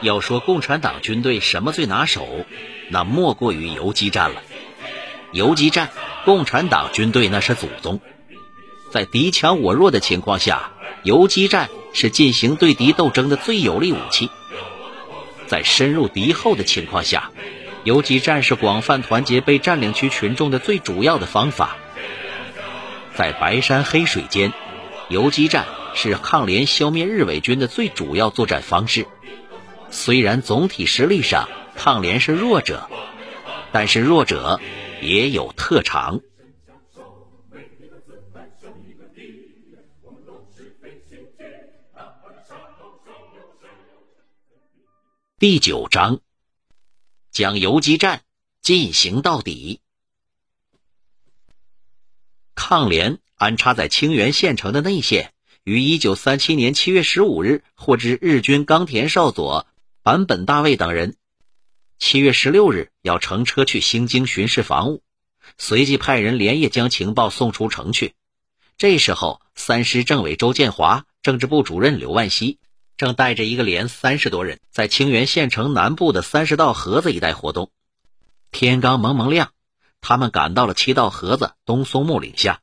[0.00, 2.46] 要说共产党军队什么最拿手，
[2.88, 4.42] 那莫过于游击战了。
[5.32, 5.90] 游击战，
[6.24, 8.00] 共产党军队那是祖宗。
[8.90, 14.30] 在敌强我弱的情况下，游击战是进行对敌斗争的最有力武器。
[15.46, 17.30] 在深入敌后的情况下，
[17.84, 21.76] 游击战是广泛团结被占领区群众的最主要的方法。
[23.14, 24.52] 在白山黑水间，
[25.08, 29.06] 游击战是抗联消灭日伪军的最主要作战方式。
[29.90, 32.88] 虽然总体实力上抗联是弱者，
[33.72, 34.60] 但是弱者
[35.02, 36.20] 也有特长。
[45.38, 46.20] 第九章，
[47.30, 48.22] 将游击战
[48.60, 49.80] 进行到底。
[52.56, 59.68] 抗联安插在清源县城的内线，于一九三七年七月十五日获知日军冈田少佐、
[60.08, 61.16] 坂本大卫等人
[61.98, 65.02] 七月十六日要乘车去新京巡视防务，
[65.58, 68.14] 随即派人连夜将情报送出城去。
[68.78, 72.58] 这时候，三师政委周建华、政治部主任刘万熙。
[72.96, 77.70] 正带着一个连三十多人，在清源县城南部的三十道河子一带活动。
[78.50, 79.52] 天刚蒙蒙亮，
[80.00, 82.62] 他们赶到了七道河子东松木岭下。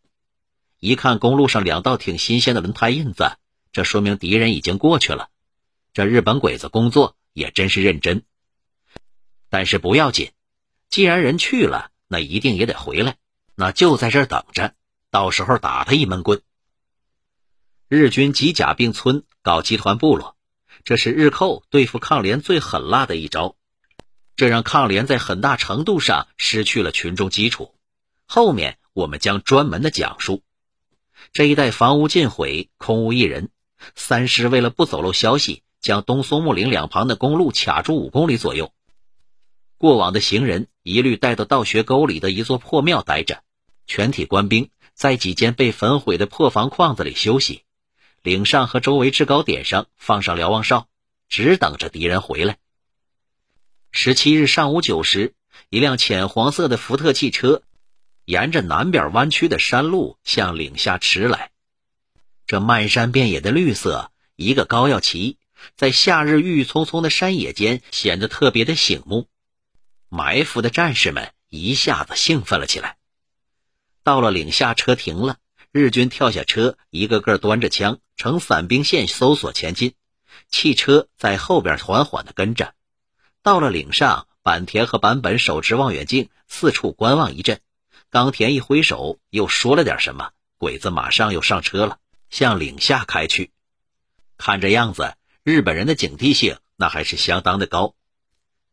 [0.80, 3.34] 一看公路上两道挺新鲜的轮胎印子，
[3.72, 5.30] 这说明敌人已经过去了。
[5.94, 8.23] 这日本鬼子工作也真是认真。
[9.50, 10.31] 但是不要紧，
[10.89, 13.17] 既然人去了，那一定也得回来，
[13.53, 14.73] 那就在这儿等着，
[15.11, 16.41] 到时候打他一闷棍。
[17.88, 20.36] 日军集甲并村搞集团部落，
[20.83, 23.56] 这是日寇对付抗联最狠辣的一招，
[24.36, 27.75] 这让抗联在很大程度上失去了群众基础。
[28.25, 30.41] 后面我们将专门的讲述。
[31.33, 33.50] 这一带房屋尽毁，空无一人。
[33.95, 38.73] 三师为了不走漏消息，将东松木岭两旁的公路卡住五公里左右。
[39.78, 43.44] 过往的行人一律带到道学沟里的一座破庙待着，
[43.85, 47.62] 全体官兵在几间被焚毁的破房框子里休息。
[48.24, 50.88] 岭上和周围制高点上放上瞭望哨，
[51.29, 52.57] 只等着敌人回来。
[53.91, 55.35] 十七日上午九时，
[55.69, 57.62] 一辆浅黄色的福特汽车
[58.25, 61.51] 沿着南边弯曲的山路向岭下驰来。
[62.47, 65.38] 这漫山遍野的绿色，一个高要旗，
[65.76, 69.28] 在夏日郁郁葱葱的山野间显得特别的醒目。
[70.09, 72.98] 埋伏的战士们一下子兴奋了起来。
[74.04, 75.38] 到了岭下，车停了。
[75.72, 79.94] 日军跳下车，一个个端着枪，呈散兵线搜索前进。
[80.48, 82.74] 汽车在后边缓缓地跟着。
[83.42, 87.59] 到了岭上，坂田和坂本手持望远镜，四处观望一阵。
[88.09, 91.98] 冈田一挥手，又说了点什么，鬼子马上又上车了，
[92.30, 93.52] 向岭下开去。
[94.38, 97.94] 看这样子，日本人的警惕性那还是相当的高。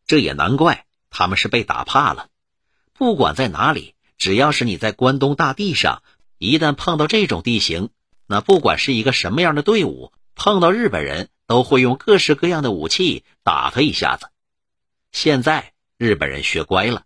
[0.07, 2.31] 这也难怪，他们是被打怕了。
[2.95, 6.03] 不管在哪里，只要是你在关东大地上。
[6.39, 7.91] 一旦碰到这种地形，
[8.27, 14.31] 那不管是一个什么样的队伍，碰到日本人都会用各式各样的武器打他一下子。
[15.13, 17.05] 现在日本人学乖了，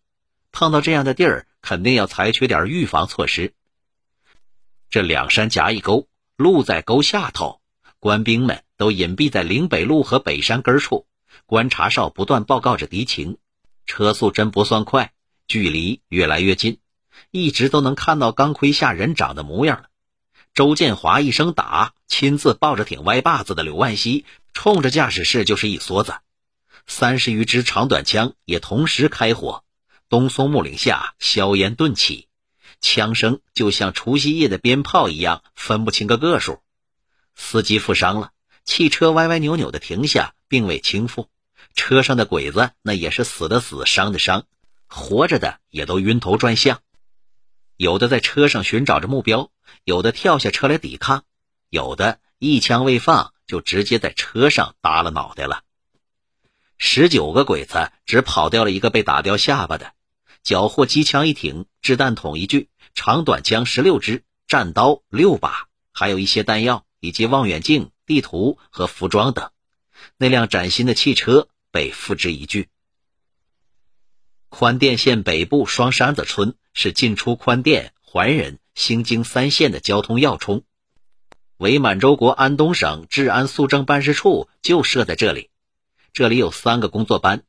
[0.53, 3.53] 碰到这样的地儿，肯定要采取点预防措施。
[4.91, 6.06] 这两山夹一沟，
[6.37, 7.60] 路在沟下头，
[8.06, 11.09] 官兵们都隐蔽在岭北路和北山根处，
[11.44, 13.37] 观察哨不断报告着敌情，
[13.84, 15.12] 车速真不算快，
[15.49, 16.78] 距离越来越近。
[17.33, 19.89] 一直都能看到钢盔下人长的模样了。
[20.55, 24.25] 周建华一声打，亲自抱着挺歪把子的刘万熙，
[24.55, 26.15] 冲着驾驶室就是一梭子。
[26.87, 29.65] 三十余支长短枪也同时开火。
[30.09, 32.28] 东松木岭下硝烟顿起，
[32.81, 36.61] 枪声就像除夕夜的鞭炮一样，分不清个个数。
[37.37, 38.33] 司机负伤了，
[38.65, 41.29] 汽车歪歪扭扭的停下，并未倾覆。
[41.75, 44.47] 车上的鬼子那也是死的死，伤的伤，
[44.89, 46.81] 活着的也都晕头转向。
[47.77, 49.51] 有的在车上寻找着目标，
[49.84, 51.25] 有的跳下车来抵抗，
[51.69, 55.63] 有的一枪未放就直接在车上耷了脑袋了。
[56.78, 59.93] 十九个鬼子只跑掉了一个被打掉下巴的，
[60.43, 69.51] 缴获机枪一挺，掷弹筒一具，长短枪十六支，战刀六把，还有一些弹药以及望远镜、地图和服装等。
[70.16, 72.69] 那辆崭新的汽车被付之一炬。
[74.48, 80.63] 宽甸县北部双山子村是进出宽甸、怀仁、兴京三县的交通要冲，
[81.59, 85.51] 伪满洲国安东省治安肃政办事处就设在这里。
[86.13, 87.43] 这里有三个工作班，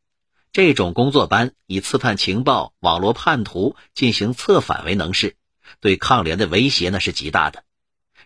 [0.51, 5.37] 这种工作班以刺探情报、网络叛徒、进行策反为能事，
[5.79, 7.63] 对抗联的威胁那是极大的。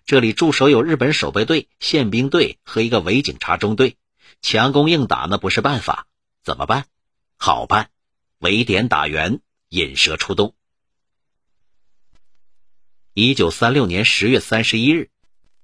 [0.05, 3.97] 这里驻守有日本守备队、宪兵队和一个伪警察中队，
[4.41, 6.07] 强攻硬打那不是办法，
[6.43, 6.85] 怎么办？
[7.37, 7.89] 好办，
[8.39, 9.39] 围点打援，
[9.69, 10.53] 引蛇出洞。
[13.13, 15.09] 一九三六年十月三十一日，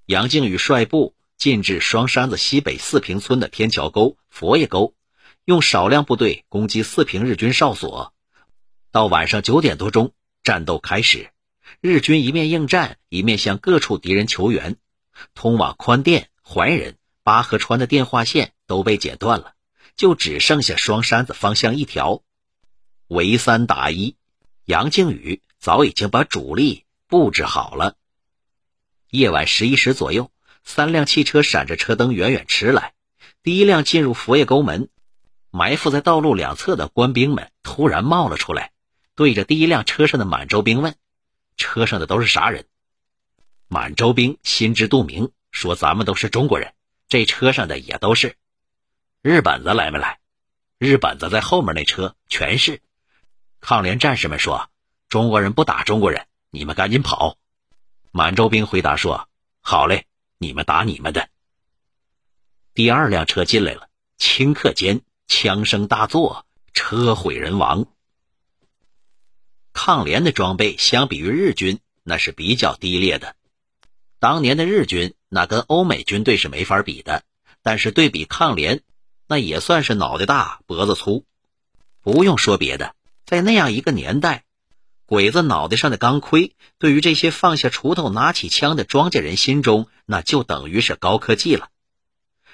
[0.06, 4.96] 杨靖宇率部进至双山子西北四平村的天桥沟、佛爷沟，
[5.46, 8.14] 用少量部队攻击四平日军哨所。
[8.92, 10.14] 到晚上九点多钟，
[10.44, 11.30] 战斗开始，
[11.82, 14.78] 日军一面应战，一面向各处敌人求援。
[15.34, 19.54] 通往宽甸、怀仁、八河川的电话线都被剪断了，
[19.96, 22.22] 就只剩下双山子方向一条。
[23.08, 24.16] 围三打一，
[24.66, 27.96] 杨靖宇早已经把主力布置好了。
[29.10, 30.30] 夜晚十一时左右，
[30.64, 32.94] 三辆汽车闪着车灯远远驰来。
[33.42, 34.90] 第一辆进入佛爷沟门，
[35.50, 38.72] 埋伏在道路两侧的官兵们突然冒了出来，
[39.16, 40.96] 对着第一辆车上的满洲兵问
[41.58, 42.66] ：“车上的都是啥人？”
[43.68, 46.74] 满洲兵心知肚明，说：“咱们都是中国人，
[47.10, 48.38] 这车上的也都是。
[49.22, 50.20] 日本子来没来？
[50.78, 52.82] 日本子在后面那车全是。”
[53.60, 54.70] 抗联战士们说
[55.10, 57.38] ：“中国人不打中国人，你们赶紧跑。”
[58.12, 59.28] 满洲兵回答说
[59.60, 60.06] ：“好嘞，
[60.38, 61.28] 你们打你们的。”
[62.74, 63.90] 第二辆车进来了，
[64.20, 67.88] 顷刻间枪声大作，车毁人亡。
[69.78, 73.36] 抗联的装备相比于日军，那是比较低劣的。
[74.18, 77.24] 当年的日军那跟欧美军队是没法比的，
[77.62, 78.82] 但是对比抗联，
[79.28, 81.26] 那也算是脑袋大脖子粗。
[82.02, 84.46] 不用说别的，在那样一个年代，
[85.06, 91.70] 鬼子脑袋上的钢盔，对于这些放下锄头拿起枪的庄稼人心中，那就等于是高科技了。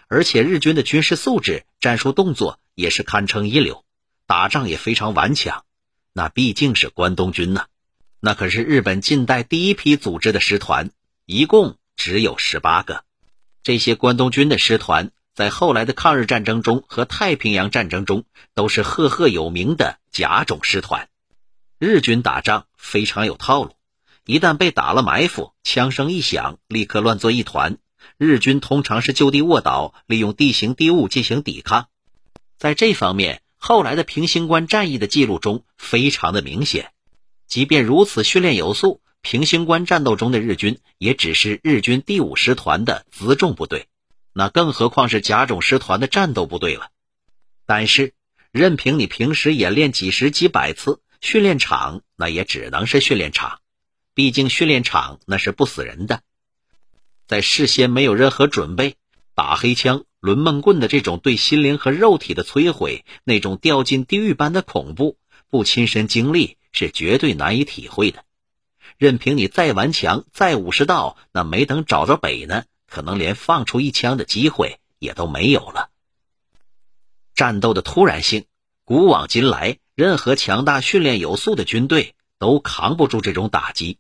[0.09, 3.85] 而且日军的军事素质、战术动作也是堪称一流，
[4.27, 5.63] 打仗也非常顽强。
[6.13, 7.65] 那毕竟是关东军呐，
[8.19, 10.91] 那可是日本近代第一批组织的师团。
[11.25, 13.05] 一共只有十八个，
[13.63, 21.07] 这些关东军的师团在后来的抗日战争中和太平洋战争中都是赫赫有名的甲种师团。
[21.79, 23.71] 日军打仗非常有套路，
[24.25, 27.77] 一旦被打了埋伏，枪声一响，立刻乱作一团。
[28.17, 31.87] 日军通常是就地卧倒，利用地形地物进行抵抗。
[32.57, 36.91] 在这方面，后来的平型关战役的记录中非常的明显。
[37.47, 38.99] 即便如此，训练有素。
[39.21, 43.87] 平型关战斗中的日军也只是日军第五师团的辎重部队，
[44.33, 46.89] 那更何况是甲种师团的战斗部队了。
[47.65, 48.11] 但是，
[48.51, 53.61] 任凭你平时演练几十几百次，训练场那也只能是训练场，
[54.13, 56.21] 毕竟训练场那是不死人的。
[57.27, 58.97] 在事先没有任何准备，
[59.33, 65.17] 打黑枪、抡闷棍的这种对心灵和肉体的摧毁，那种掉进地狱般的恐怖，
[65.49, 68.23] 不亲身经历是绝对难以体会的。
[68.97, 75.89] 任凭你再顽强、再武士道，那没等找着北呢，可能连放出一枪的机会也都没有了。
[77.35, 78.45] 战斗的突然性，
[78.85, 83.97] 古往今来，任何强大、训练有素的军队都扛不住这种打击。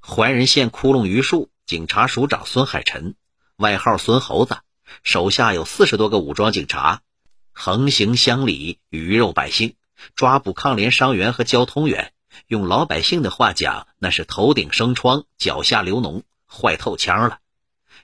[0.00, 3.14] 怀仁县窟窿榆树警察署长孙海臣，
[3.56, 4.58] 外号孙猴子，
[5.02, 7.00] 手下有四十多个武装警察，
[7.52, 9.76] 横行乡里，鱼肉百姓，
[10.14, 12.12] 抓捕抗联伤员和交通员。
[12.48, 17.38] 用老百姓的话讲，那是头顶生疮，脚下流脓，坏透腔了。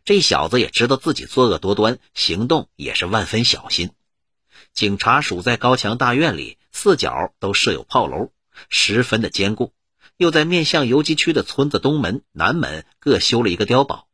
[0.07, 3.91] 这小子也知道自己作恶多端，行动也是万分小心。
[4.73, 8.31] 警察署在高墙大院里，四角都设有炮楼，
[8.71, 9.75] 十分的坚固。
[10.17, 14.09] 又在面向游击区的村子东门、南门各修了一个碉堡，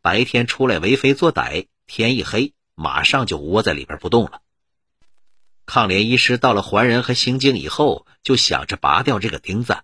[0.00, 4.42] 白天出来为非作歹，天一黑马上就窝在里边不动了。
[5.66, 9.78] 抗联一师到了桓仁和兴靖以后，就想着拔掉这个钉子，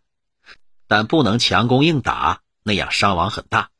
[0.88, 3.70] 但不能强攻硬打，那样伤亡很大。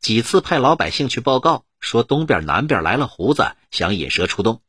[0.00, 4.62] 几次派老百姓去报告，说东边、南边来了胡子，想引蛇出洞。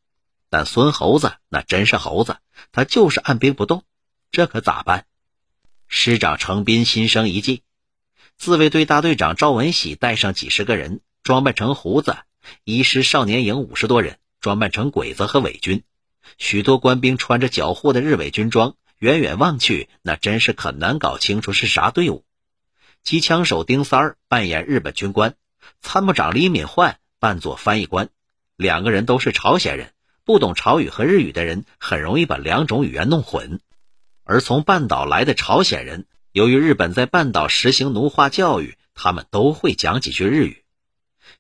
[0.49, 2.37] 但孙猴子那真是猴子，
[2.71, 3.83] 他就是按兵不动，
[4.31, 5.05] 这可咋办？
[5.87, 7.63] 师长程斌心生一计，
[8.37, 12.13] 自卫队大队长赵文喜带上几十个人，装扮成胡子；
[12.65, 15.83] 一师少年营五十多人，装扮成鬼子和伪军。
[16.37, 22.25] 许多官兵穿着缴获的日伪军装，远远望去，那真是很难搞清楚是啥队伍。
[23.03, 25.35] 机枪手丁三儿扮演日本军官，
[25.81, 28.09] 参谋长李敏焕扮作翻译官，
[28.57, 29.93] 两个人都是朝鲜人，
[30.25, 33.61] 不懂朝语和日语的人很容易把两种语言弄混。
[34.25, 40.63] 而从半岛来的朝鲜人，由于日本在半岛实行奴化教育，他们都会讲几句日语。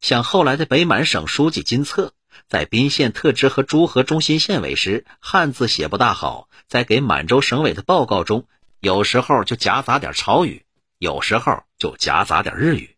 [0.01, 2.13] 像后来的北满省书记金策。
[2.47, 8.47] 在宾县特支和诸河中心县委时，汉字写不大好，在给满洲省委的报告中，
[8.79, 10.63] 有时候就夹杂点朝语，
[10.97, 12.95] 有时候就夹杂点日语。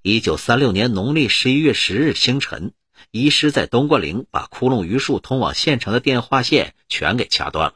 [0.00, 2.72] 一九三六年农历十一月十日清晨，
[3.10, 7.74] 一师在东关岭把窟窿榆树通往县城的电话线全给掐断了，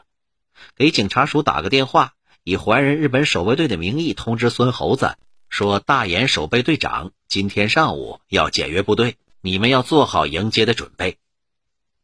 [0.74, 2.14] 给警察署打个电话，
[2.44, 5.16] 以怀仁日本守备队的名义通知孙猴子
[5.48, 11.16] 说：“大岩守备队长今天上午要检阅部队，你们要做好迎接的准备。”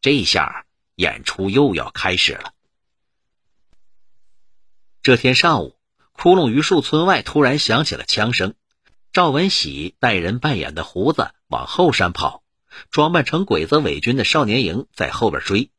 [0.01, 2.55] 这下演出又要开始了。
[5.03, 5.77] 这天上午，
[6.13, 8.55] 窟窿榆树村外突然响起了枪声。
[9.13, 12.43] 赵文喜带人扮演的胡子往后山跑，
[12.91, 15.71] 装扮成鬼子伪军的少年营在后边追。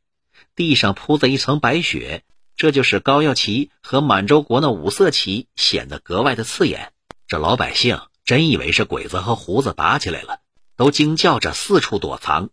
[0.53, 2.23] 地上铺着一层白雪，
[2.61, 6.93] 这就是高耀旗和满洲国那五色旗，显得格外的刺眼。
[7.25, 10.41] 这老百姓真以为是鬼子和胡子打起来了，
[10.75, 12.51] 都惊叫着四处躲藏。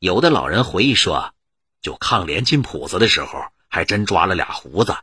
[0.00, 1.32] 有的老人回忆说，
[1.80, 4.96] 就抗联进铺子的时候，还真抓了俩胡子，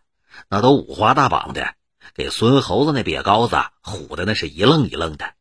[0.50, 1.76] 那都五花大绑的。
[2.14, 5.36] 给孙猴子那瘪羔子唬的那是一愣一愣的。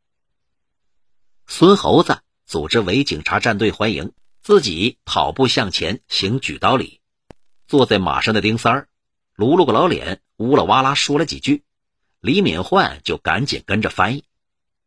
[1.48, 4.12] 孙猴子组织伪警察战队欢迎，
[4.44, 7.00] 自己跑步向前行举刀礼。
[7.66, 8.88] 坐在马上的丁三儿
[9.34, 11.64] 撸了个老脸，呜啦哇啦说了几句，
[12.20, 14.24] 李敏焕就赶紧跟着翻译。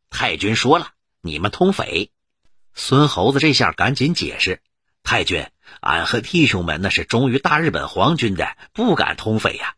[0.10, 2.12] 太君说了：“你们通匪。”
[2.74, 4.62] 孙猴子这下赶紧解释
[5.04, 5.46] ：“太君，
[5.82, 9.76] 俺和弟兄们那是忠于大日本皇军的，不敢通匪呀。”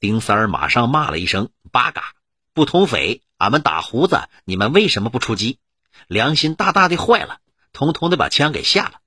[0.00, 2.14] 丁三儿马上骂了一声：“八嘎！
[2.52, 5.58] 不通匪，俺们打胡子，你们为什么不出击？
[6.08, 7.38] 良心大大的坏了，
[7.72, 9.00] 通通的把枪给下了。”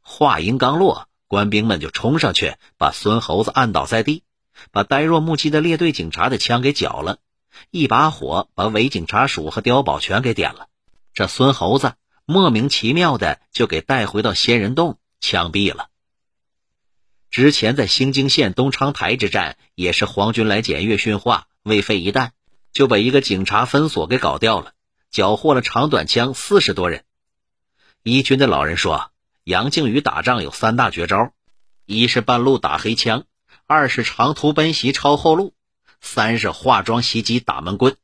[0.00, 4.24] 话音刚落，官兵们就冲上去把孙猴子按倒在地，
[4.72, 7.18] 把呆若木鸡的列队警察的枪给缴了，
[7.70, 10.66] 一把火把伪警察署和碉堡全给点了。
[11.14, 11.94] 这孙猴子
[12.24, 15.86] 莫名其妙的就给带回到仙人洞枪毙了。
[17.30, 22.32] 之前在兴京县东昌台之战，也是皇军来检阅训话，未费一弹
[22.72, 24.72] 就把一个警察分所给搞掉了，
[25.12, 27.04] 缴获了长短枪四十多人。
[28.02, 29.09] 一军的老人说，
[29.50, 31.32] 杨靖宇打仗有三大绝招：
[31.84, 33.24] 一是半路打黑枪，
[33.66, 35.54] 二是长途奔袭抄后路，
[36.00, 37.96] 三是化妆袭击打闷棍。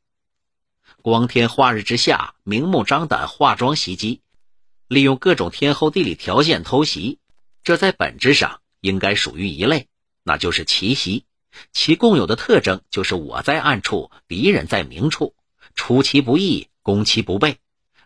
[1.01, 4.19] 光天化日之下，明目张胆化妆袭击，
[4.89, 7.17] 利用各种天候地理条件偷袭，
[7.63, 8.59] 这在本质上。
[8.81, 9.87] 应该属于一类，
[10.23, 11.23] 那就是奇袭。
[11.71, 15.33] 其共有的特征就是我在暗处，敌人在明处，
[15.75, 17.57] 出其不意，攻其不备，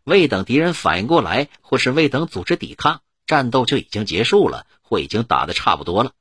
[0.04, 6.12] 未等敌人反应过来，或是未等组织抵抗，战斗就已经结束了，或已经打得差不多了。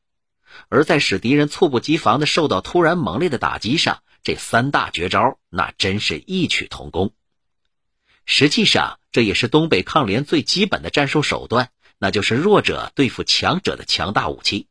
[0.69, 7.13] 而在使敌人猝不及防的受到突然猛烈的打击上，这三大绝招那真是异曲同工。
[8.27, 11.73] 实际上，这也是东北抗联最基本的战术手段。
[12.03, 14.69] 那就是弱者对付强者的强大武器。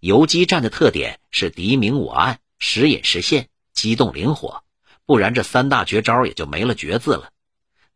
[0.00, 4.64] 游击战的特点是敌明我暗，时隐时现，机动灵活，
[5.04, 7.30] 不然这三大绝招也就没了绝字了。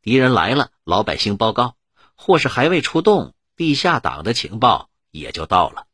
[0.00, 1.75] 敌人来了，老百姓报告，
[2.22, 5.86] 或是还未出动，地下党的情报也就到了。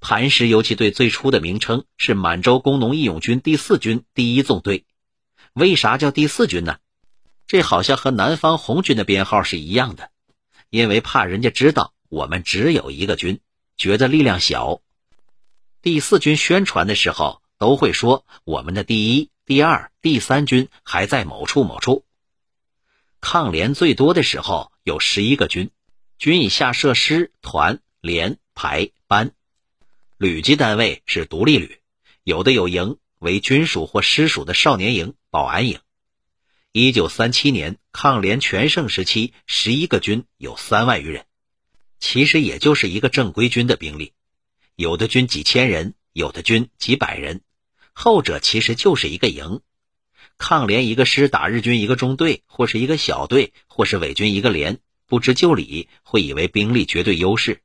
[0.00, 4.84] 磐石游击队最初的名称是满洲工农义勇军第四军第一纵队，
[5.54, 6.76] 为啥叫第四军呢？
[7.46, 10.10] 这好像和南方红军的编号是一样的，
[10.68, 13.40] 因为怕人家知道我们只有一个军，
[13.78, 14.82] 觉得力量小。
[15.80, 22.04] 第四军宣传的时候都会说我们的第一、第二、第三军还在某处某处。
[23.24, 25.70] 抗联最多的时候有十一个军，
[26.18, 29.32] 军以下设师、团、连、排、班，
[30.18, 31.80] 旅级单位是独立旅，
[32.22, 35.80] 有的有营为军属或师属的少年营、保安营。
[36.70, 41.24] 一九三七年抗联全盛时期，十一个军有三万余人，
[41.98, 44.12] 其实也就是一个正规军的兵力。
[44.76, 47.40] 有的军几千人，有的军几百人，
[47.94, 49.62] 后者其实就是一个营。
[50.38, 57.62] 抗联一个师打日军一个中队，或是一个小队，或是伪军一个连，不知就里，会以为兵力绝对优势。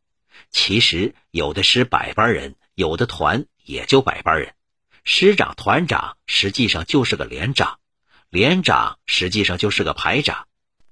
[0.51, 4.53] 其实有的师百班人，有的团也就百班人，
[5.03, 7.79] 师长、团长实际上就是个连长。
[8.29, 10.47] 连长实际上就是个排长，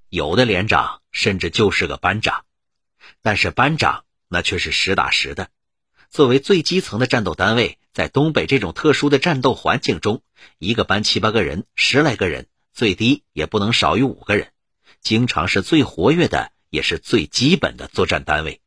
[0.09, 2.45] 有的连长甚至就是个班长，
[3.21, 5.49] 但是班长那却是实打实的。
[6.09, 10.21] 作为最基层的战斗单位，在东北这种特殊的战斗环境中，
[10.59, 14.51] 一个班七八个人、十来个人，最低也不能少于五个人，
[15.01, 18.61] 经常是最活跃的，也是最基本的作战单位。